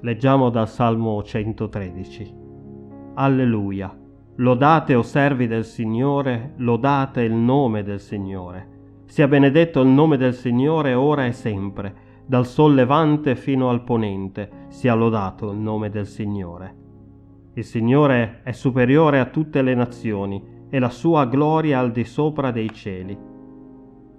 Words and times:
Leggiamo 0.00 0.48
dal 0.48 0.68
Salmo 0.68 1.20
113. 1.24 2.32
Alleluia. 3.14 3.92
Lodate 4.36 4.94
o 4.94 5.02
servi 5.02 5.48
del 5.48 5.64
Signore, 5.64 6.52
lodate 6.58 7.22
il 7.22 7.32
nome 7.32 7.82
del 7.82 7.98
Signore. 7.98 9.02
Sia 9.06 9.26
benedetto 9.26 9.80
il 9.80 9.88
nome 9.88 10.16
del 10.16 10.34
Signore 10.34 10.94
ora 10.94 11.26
e 11.26 11.32
sempre, 11.32 12.22
dal 12.24 12.46
sol 12.46 12.74
levante 12.74 13.34
fino 13.34 13.70
al 13.70 13.82
ponente, 13.82 14.66
sia 14.68 14.94
lodato 14.94 15.50
il 15.50 15.58
nome 15.58 15.90
del 15.90 16.06
Signore. 16.06 16.76
Il 17.54 17.64
Signore 17.64 18.42
è 18.44 18.52
superiore 18.52 19.18
a 19.18 19.26
tutte 19.26 19.62
le 19.62 19.74
nazioni 19.74 20.40
e 20.70 20.78
la 20.78 20.90
sua 20.90 21.26
gloria 21.26 21.80
al 21.80 21.90
di 21.90 22.04
sopra 22.04 22.52
dei 22.52 22.70
cieli. 22.72 23.18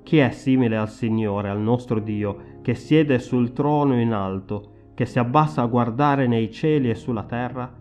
Chi 0.03 0.17
è 0.17 0.29
simile 0.31 0.75
al 0.75 0.89
Signore, 0.89 1.47
al 1.47 1.61
nostro 1.61 2.01
Dio, 2.01 2.57
che 2.61 2.73
siede 2.75 3.17
sul 3.19 3.53
trono 3.53 3.97
in 3.97 4.11
alto, 4.11 4.73
che 4.99 5.05
si 5.05 5.17
abbassa 5.17 5.61
a 5.61 5.65
guardare 5.65 6.27
nei 6.27 6.51
cieli 6.51 6.89
e 6.89 6.93
sulla 6.93 7.23
terra? 7.23 7.73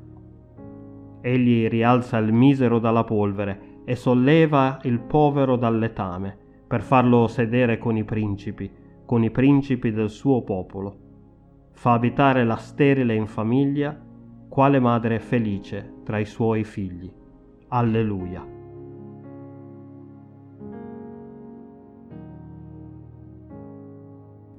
Egli 1.20 1.66
rialza 1.66 2.16
il 2.18 2.32
misero 2.32 2.78
dalla 2.78 3.02
polvere 3.02 3.80
e 3.84 3.96
solleva 3.96 4.78
il 4.84 5.00
povero 5.00 5.56
dal 5.56 5.80
letame, 5.80 6.38
per 6.68 6.80
farlo 6.80 7.26
sedere 7.26 7.76
con 7.76 7.96
i 7.96 8.04
principi, 8.04 8.70
con 9.04 9.24
i 9.24 9.32
principi 9.32 9.90
del 9.90 10.10
suo 10.10 10.42
popolo. 10.42 10.96
Fa 11.72 11.94
abitare 11.94 12.44
la 12.44 12.54
sterile 12.54 13.16
in 13.16 13.26
famiglia, 13.26 14.00
quale 14.48 14.78
madre 14.78 15.18
felice 15.18 15.94
tra 16.04 16.20
i 16.20 16.24
suoi 16.24 16.62
figli. 16.62 17.10
Alleluia. 17.66 18.46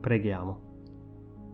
Preghiamo. 0.02 0.60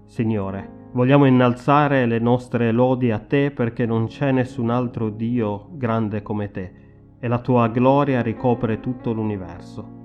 Signore, 0.05 0.83
vogliamo 0.95 1.25
innalzare 1.25 2.05
le 2.05 2.19
nostre 2.19 2.71
lodi 2.71 3.11
a 3.11 3.19
te 3.19 3.51
perché 3.51 3.85
non 3.85 4.07
c'è 4.07 4.31
nessun 4.31 4.69
altro 4.69 5.09
Dio 5.09 5.67
grande 5.71 6.21
come 6.21 6.51
te 6.51 6.73
e 7.19 7.27
la 7.27 7.39
tua 7.39 7.67
gloria 7.67 8.21
ricopre 8.21 8.79
tutto 8.79 9.11
l'universo. 9.11 10.03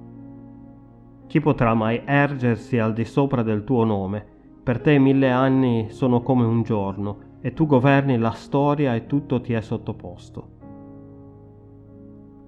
Chi 1.29 1.41
potrà 1.41 1.75
mai 1.75 2.03
ergersi 2.05 2.79
al 2.79 2.93
di 2.93 3.05
sopra 3.05 3.45
del 3.45 3.63
tuo 3.63 3.85
nome? 3.85 4.27
Per 4.65 4.81
te 4.81 4.99
mille 4.99 5.31
anni 5.31 5.91
sono 5.91 6.23
come 6.23 6.45
un 6.45 6.65
giorno 6.65 7.39
e 7.41 7.53
tu 7.53 7.67
governi 7.67 8.19
la 8.19 8.33
storia 8.33 8.97
e 8.97 9.07
tutto 9.07 9.41
ti 9.41 9.53
è 9.53 9.61
sottoposto. 9.61 10.49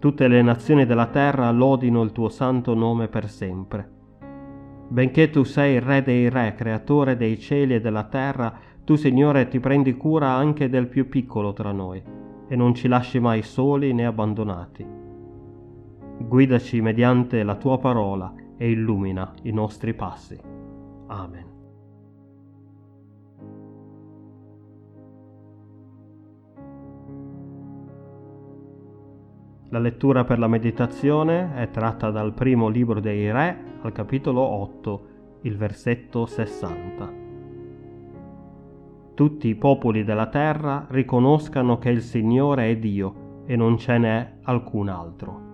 Tutte 0.00 0.26
le 0.26 0.42
nazioni 0.42 0.84
della 0.84 1.06
terra 1.06 1.48
lodino 1.52 2.02
il 2.02 2.10
tuo 2.10 2.28
santo 2.28 2.74
nome 2.74 3.06
per 3.06 3.28
sempre 3.28 4.00
Benché 4.92 5.30
tu 5.30 5.42
sei 5.42 5.80
Re 5.80 6.02
dei 6.02 6.28
Re, 6.28 6.54
creatore 6.54 7.16
dei 7.16 7.38
cieli 7.38 7.76
e 7.76 7.80
della 7.80 8.04
terra, 8.04 8.52
tu 8.84 8.94
Signore 8.94 9.48
ti 9.48 9.58
prendi 9.58 9.96
cura 9.96 10.32
anche 10.32 10.68
del 10.68 10.86
più 10.86 11.08
piccolo 11.08 11.54
tra 11.54 11.72
noi 11.72 12.02
e 12.46 12.54
non 12.56 12.74
ci 12.74 12.88
lasci 12.88 13.18
mai 13.18 13.40
soli 13.40 13.94
né 13.94 14.04
abbandonati. 14.04 14.86
Guidaci 16.18 16.82
mediante 16.82 17.42
la 17.42 17.56
tua 17.56 17.78
parola 17.78 18.34
e 18.58 18.70
illumina 18.70 19.32
i 19.44 19.50
nostri 19.50 19.94
passi. 19.94 20.38
Amen. 21.06 21.51
La 29.72 29.78
lettura 29.78 30.24
per 30.24 30.38
la 30.38 30.48
meditazione 30.48 31.54
è 31.54 31.70
tratta 31.70 32.10
dal 32.10 32.34
primo 32.34 32.68
libro 32.68 33.00
dei 33.00 33.32
Re 33.32 33.78
al 33.80 33.92
capitolo 33.92 34.42
8, 34.42 35.06
il 35.44 35.56
versetto 35.56 36.26
60. 36.26 37.12
Tutti 39.14 39.48
i 39.48 39.54
popoli 39.54 40.04
della 40.04 40.26
terra 40.26 40.86
riconoscano 40.90 41.78
che 41.78 41.88
il 41.88 42.02
Signore 42.02 42.68
è 42.68 42.76
Dio 42.76 43.44
e 43.46 43.56
non 43.56 43.78
ce 43.78 43.96
n'è 43.96 44.32
alcun 44.42 44.90
altro. 44.90 45.51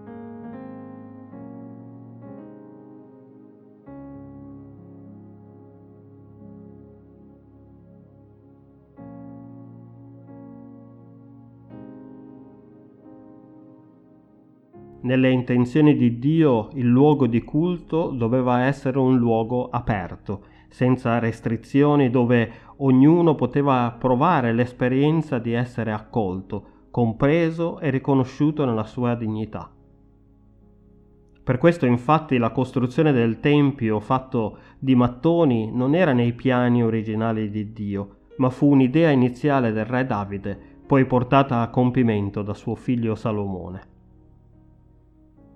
Nelle 15.01 15.31
intenzioni 15.31 15.95
di 15.95 16.19
Dio 16.19 16.71
il 16.73 16.87
luogo 16.87 17.29
di 17.29 17.43
culto 17.43 18.09
doveva 18.09 18.65
essere 18.65 18.99
un 18.99 19.17
luogo 19.17 19.69
aperto, 19.71 20.43
senza 20.69 21.21
restrizioni, 21.21 22.11
dove 22.11 22.51
ognuno 22.79 23.37
poteva 23.37 23.95
provare 23.97 24.53
l'esperienza 24.53 25.39
di 25.39 25.53
essere 25.53 25.93
accolto, 25.93 26.87
compreso 26.91 27.79
e 27.79 27.91
riconosciuto 27.91 28.65
nella 28.65 28.85
sua 28.85 29.15
dignità. 29.15 29.71
Per 31.45 31.59
questo 31.59 31.87
infatti 31.87 32.37
la 32.37 32.51
costruzione 32.51 33.13
del 33.13 33.39
Tempio 33.39 34.01
fatto 34.01 34.59
di 34.81 34.97
mattoni 34.97 35.71
non 35.73 35.95
era 35.95 36.13
nei 36.13 36.33
piani 36.33 36.83
originali 36.83 37.51
di 37.51 37.73
Dio, 37.73 38.17
ma 38.39 38.51
fu 38.51 38.71
un'idea 38.71 39.11
iniziale 39.11 39.71
del 39.71 39.87
re 39.87 40.05
Davide, 40.05 40.59
poi 40.87 41.07
portata 41.07 41.61
a 41.61 41.71
compimento 41.71 42.43
da 42.43 42.53
suo 42.53 42.75
figlio 42.75 43.15
Salomone. 43.15 43.97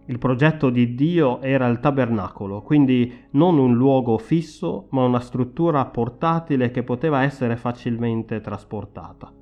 Il 0.07 0.19
progetto 0.19 0.69
di 0.69 0.95
Dio 0.95 1.41
era 1.41 1.69
il 1.69 1.79
tabernacolo, 1.79 2.63
quindi 2.63 3.13
non 3.31 3.59
un 3.59 3.75
luogo 3.75 4.19
fisso, 4.19 4.89
ma 4.91 5.05
una 5.05 5.21
struttura 5.21 5.85
portatile 5.87 6.73
che 6.73 6.83
poteva 6.83 7.23
essere 7.23 7.57
facilmente 7.57 8.41
trasportata. 8.41 9.33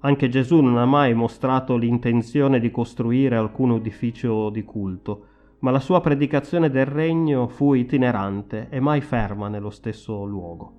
Anche 0.00 0.28
Gesù 0.28 0.60
non 0.60 0.78
ha 0.78 0.86
mai 0.86 1.12
mostrato 1.12 1.76
l'intenzione 1.76 2.58
di 2.58 2.70
costruire 2.70 3.36
alcun 3.36 3.72
edificio 3.72 4.48
di 4.48 4.62
culto, 4.62 5.24
ma 5.60 5.70
la 5.70 5.80
sua 5.80 6.00
predicazione 6.00 6.70
del 6.70 6.86
regno 6.86 7.48
fu 7.48 7.74
itinerante 7.74 8.68
e 8.70 8.80
mai 8.80 9.00
ferma 9.00 9.48
nello 9.48 9.70
stesso 9.70 10.24
luogo. 10.24 10.72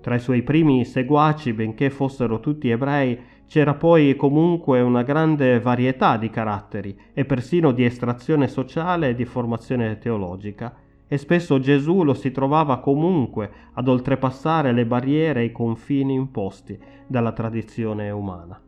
Tra 0.00 0.16
i 0.16 0.20
suoi 0.20 0.42
primi 0.42 0.84
seguaci, 0.84 1.52
benché 1.52 1.88
fossero 1.90 2.40
tutti 2.40 2.68
ebrei, 2.68 3.18
c'era 3.48 3.74
poi 3.74 4.14
comunque 4.14 4.82
una 4.82 5.02
grande 5.02 5.58
varietà 5.58 6.18
di 6.18 6.28
caratteri 6.28 6.96
e 7.14 7.24
persino 7.24 7.72
di 7.72 7.82
estrazione 7.82 8.46
sociale 8.46 9.08
e 9.08 9.14
di 9.14 9.24
formazione 9.24 9.98
teologica, 9.98 10.74
e 11.08 11.16
spesso 11.16 11.58
Gesù 11.58 12.04
lo 12.04 12.12
si 12.12 12.30
trovava 12.30 12.78
comunque 12.80 13.50
ad 13.72 13.88
oltrepassare 13.88 14.72
le 14.72 14.84
barriere 14.84 15.40
e 15.40 15.44
i 15.44 15.52
confini 15.52 16.12
imposti 16.12 16.78
dalla 17.06 17.32
tradizione 17.32 18.10
umana. 18.10 18.60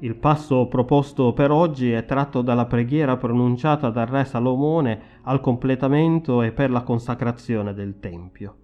Il 0.00 0.14
passo 0.14 0.66
proposto 0.66 1.32
per 1.32 1.50
oggi 1.50 1.90
è 1.90 2.04
tratto 2.04 2.42
dalla 2.42 2.66
preghiera 2.66 3.16
pronunciata 3.16 3.88
dal 3.88 4.06
re 4.06 4.26
Salomone 4.26 5.00
al 5.22 5.40
completamento 5.40 6.42
e 6.42 6.52
per 6.52 6.70
la 6.70 6.82
consacrazione 6.82 7.72
del 7.72 7.98
Tempio. 7.98 8.56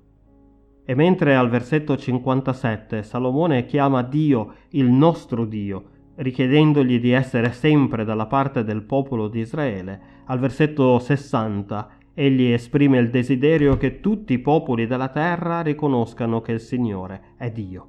E 0.84 0.94
mentre 0.94 1.36
al 1.36 1.48
versetto 1.48 1.96
57 1.96 3.02
Salomone 3.02 3.66
chiama 3.66 4.02
Dio 4.02 4.54
il 4.70 4.90
nostro 4.90 5.44
Dio, 5.44 5.84
richiedendogli 6.16 7.00
di 7.00 7.12
essere 7.12 7.52
sempre 7.52 8.04
dalla 8.04 8.26
parte 8.26 8.64
del 8.64 8.82
popolo 8.82 9.28
di 9.28 9.40
Israele, 9.40 10.00
al 10.26 10.38
versetto 10.38 10.98
60 10.98 11.88
egli 12.14 12.50
esprime 12.50 12.98
il 12.98 13.10
desiderio 13.10 13.76
che 13.76 14.00
tutti 14.00 14.34
i 14.34 14.38
popoli 14.38 14.86
della 14.86 15.08
terra 15.08 15.62
riconoscano 15.62 16.40
che 16.40 16.52
il 16.52 16.60
Signore 16.60 17.34
è 17.36 17.50
Dio. 17.50 17.88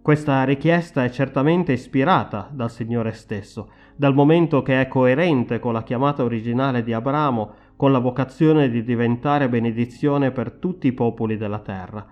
Questa 0.00 0.44
richiesta 0.44 1.02
è 1.02 1.10
certamente 1.10 1.72
ispirata 1.72 2.48
dal 2.52 2.70
Signore 2.70 3.10
stesso, 3.10 3.70
dal 3.96 4.14
momento 4.14 4.62
che 4.62 4.80
è 4.80 4.86
coerente 4.86 5.58
con 5.58 5.72
la 5.72 5.82
chiamata 5.82 6.22
originale 6.22 6.84
di 6.84 6.92
Abramo 6.92 7.54
con 7.76 7.92
la 7.92 7.98
vocazione 7.98 8.70
di 8.70 8.82
diventare 8.82 9.48
benedizione 9.48 10.30
per 10.30 10.52
tutti 10.52 10.86
i 10.86 10.92
popoli 10.92 11.36
della 11.36 11.58
terra, 11.58 12.06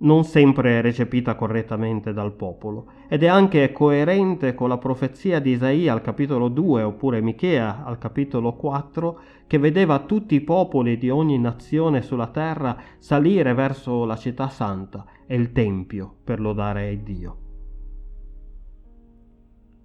non 0.00 0.24
sempre 0.24 0.80
recepita 0.80 1.34
correttamente 1.34 2.12
dal 2.12 2.32
popolo, 2.32 2.86
ed 3.08 3.22
è 3.22 3.26
anche 3.26 3.72
coerente 3.72 4.54
con 4.54 4.68
la 4.68 4.78
profezia 4.78 5.40
di 5.40 5.52
Isaia 5.52 5.92
al 5.92 6.02
capitolo 6.02 6.48
2 6.48 6.82
oppure 6.82 7.20
Michea 7.20 7.84
al 7.84 7.98
capitolo 7.98 8.54
4 8.54 9.20
che 9.46 9.58
vedeva 9.58 10.00
tutti 10.00 10.34
i 10.34 10.40
popoli 10.40 10.98
di 10.98 11.10
ogni 11.10 11.38
nazione 11.38 12.02
sulla 12.02 12.28
terra 12.28 12.76
salire 12.98 13.54
verso 13.54 14.04
la 14.04 14.16
città 14.16 14.48
santa 14.48 15.04
e 15.26 15.34
il 15.34 15.52
tempio 15.52 16.12
per 16.22 16.38
lodare 16.38 17.02
Dio. 17.02 17.47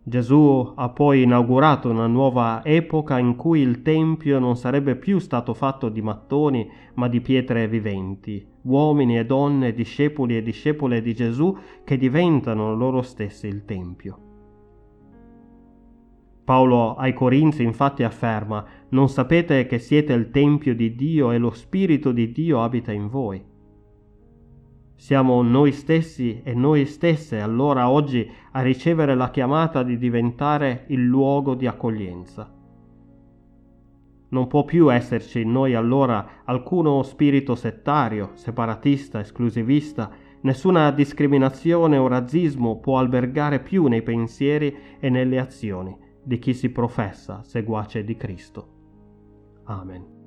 Gesù 0.05 0.73
ha 0.75 0.89
poi 0.89 1.21
inaugurato 1.21 1.89
una 1.89 2.07
nuova 2.07 2.61
epoca 2.65 3.17
in 3.19 3.37
cui 3.37 3.61
il 3.61 3.81
Tempio 3.81 4.37
non 4.37 4.57
sarebbe 4.57 4.97
più 4.97 5.17
stato 5.17 5.53
fatto 5.53 5.87
di 5.87 6.01
mattoni, 6.01 6.69
ma 6.95 7.07
di 7.07 7.21
pietre 7.21 7.69
viventi, 7.69 8.45
uomini 8.63 9.17
e 9.17 9.25
donne, 9.25 9.73
discepoli 9.73 10.35
e 10.35 10.41
discepole 10.41 11.01
di 11.01 11.13
Gesù 11.13 11.57
che 11.85 11.97
diventano 11.97 12.75
loro 12.75 13.01
stessi 13.01 13.47
il 13.47 13.63
Tempio. 13.63 14.17
Paolo 16.43 16.95
ai 16.95 17.13
Corinzi 17.13 17.63
infatti 17.63 18.03
afferma, 18.03 18.65
non 18.89 19.07
sapete 19.07 19.65
che 19.65 19.79
siete 19.79 20.11
il 20.11 20.31
Tempio 20.31 20.75
di 20.75 20.95
Dio 20.95 21.31
e 21.31 21.37
lo 21.37 21.51
Spirito 21.51 22.11
di 22.11 22.33
Dio 22.33 22.61
abita 22.61 22.91
in 22.91 23.07
voi. 23.07 23.52
Siamo 25.03 25.41
noi 25.41 25.73
stessi 25.73 26.39
e 26.45 26.53
noi 26.53 26.85
stesse 26.85 27.41
allora 27.41 27.89
oggi 27.89 28.25
a 28.51 28.61
ricevere 28.61 29.15
la 29.15 29.31
chiamata 29.31 29.83
di 29.83 29.97
diventare 29.97 30.85
il 30.87 31.03
luogo 31.03 31.55
di 31.55 31.67
accoglienza. 31.67 32.49
Non 34.29 34.47
può 34.47 34.63
più 34.63 34.93
esserci 34.93 35.41
in 35.41 35.51
noi 35.51 35.73
allora 35.73 36.43
alcuno 36.45 37.03
spirito 37.03 37.53
settario, 37.53 38.29
separatista, 38.35 39.19
esclusivista, 39.19 40.09
nessuna 40.39 40.89
discriminazione 40.91 41.97
o 41.97 42.07
razzismo 42.07 42.79
può 42.79 42.97
albergare 42.97 43.59
più 43.59 43.87
nei 43.87 44.03
pensieri 44.03 44.73
e 45.01 45.09
nelle 45.09 45.37
azioni 45.37 45.93
di 46.23 46.39
chi 46.39 46.53
si 46.53 46.69
professa 46.69 47.43
seguace 47.43 48.05
di 48.05 48.15
Cristo. 48.15 48.67
Amen. 49.65 50.22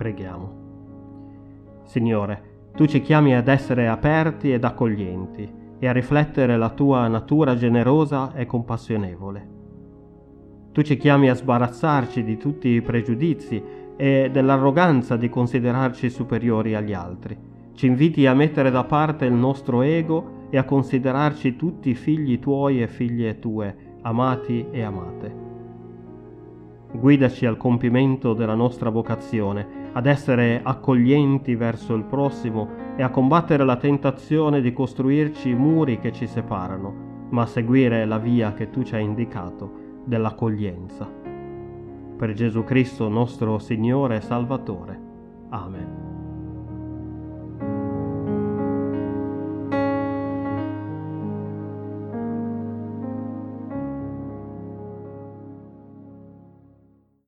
Preghiamo. 0.00 1.82
Signore, 1.84 2.70
tu 2.74 2.86
ci 2.86 3.02
chiami 3.02 3.34
ad 3.34 3.48
essere 3.48 3.86
aperti 3.86 4.50
ed 4.50 4.64
accoglienti 4.64 5.46
e 5.78 5.86
a 5.86 5.92
riflettere 5.92 6.56
la 6.56 6.70
tua 6.70 7.06
natura 7.06 7.54
generosa 7.54 8.32
e 8.32 8.46
compassionevole. 8.46 9.48
Tu 10.72 10.80
ci 10.80 10.96
chiami 10.96 11.28
a 11.28 11.34
sbarazzarci 11.34 12.24
di 12.24 12.38
tutti 12.38 12.68
i 12.68 12.80
pregiudizi 12.80 13.62
e 13.94 14.30
dell'arroganza 14.32 15.18
di 15.18 15.28
considerarci 15.28 16.08
superiori 16.08 16.74
agli 16.74 16.94
altri. 16.94 17.36
Ci 17.74 17.84
inviti 17.84 18.24
a 18.24 18.32
mettere 18.32 18.70
da 18.70 18.84
parte 18.84 19.26
il 19.26 19.34
nostro 19.34 19.82
ego 19.82 20.46
e 20.48 20.56
a 20.56 20.64
considerarci 20.64 21.56
tutti 21.56 21.92
figli 21.92 22.38
tuoi 22.38 22.80
e 22.80 22.88
figlie 22.88 23.38
tue, 23.38 23.98
amati 24.00 24.64
e 24.70 24.80
amate. 24.80 25.49
Guidaci 26.92 27.46
al 27.46 27.56
compimento 27.56 28.34
della 28.34 28.54
nostra 28.54 28.90
vocazione, 28.90 29.88
ad 29.92 30.06
essere 30.06 30.60
accoglienti 30.62 31.54
verso 31.54 31.94
il 31.94 32.04
prossimo 32.04 32.68
e 32.96 33.02
a 33.02 33.10
combattere 33.10 33.64
la 33.64 33.76
tentazione 33.76 34.60
di 34.60 34.72
costruirci 34.72 35.54
muri 35.54 35.98
che 35.98 36.12
ci 36.12 36.26
separano, 36.26 37.28
ma 37.30 37.42
a 37.42 37.46
seguire 37.46 38.04
la 38.04 38.18
via 38.18 38.52
che 38.54 38.70
tu 38.70 38.82
ci 38.82 38.94
hai 38.96 39.04
indicato 39.04 40.02
dell'accoglienza. 40.04 41.08
Per 42.16 42.32
Gesù 42.32 42.64
Cristo 42.64 43.08
nostro 43.08 43.58
Signore 43.58 44.16
e 44.16 44.20
Salvatore. 44.20 45.00
Amen. 45.50 46.09